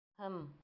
Һм. 0.21 0.41